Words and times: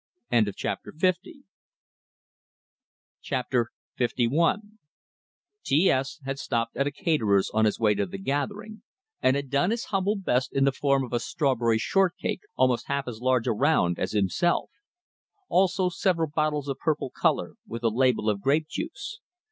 LI 0.31 0.45
T 5.63 5.91
S 5.91 6.19
had 6.25 6.39
stopped 6.39 6.75
at 6.75 6.87
a 6.87 6.91
caterer's 6.91 7.51
on 7.51 7.65
his 7.65 7.79
way 7.79 7.93
to 7.93 8.07
the 8.07 8.17
gathering, 8.17 8.81
and 9.21 9.35
had 9.35 9.51
done 9.51 9.69
his 9.69 9.85
humble 9.93 10.15
best 10.15 10.51
in 10.53 10.63
the 10.63 10.71
form 10.71 11.03
of 11.03 11.13
a 11.13 11.19
strawberry 11.19 11.77
short 11.77 12.17
cake 12.17 12.41
almost 12.55 12.87
half 12.87 13.07
as 13.07 13.21
large 13.21 13.47
around 13.47 13.99
as 13.99 14.13
himself; 14.13 14.71
also 15.49 15.87
several 15.87 16.31
bottles 16.33 16.67
of 16.67 16.79
purple 16.79 17.11
color, 17.11 17.53
with 17.67 17.83
the 17.83 17.91
label 17.91 18.27
of 18.27 18.41
grape 18.41 18.67
juice. 18.67 19.19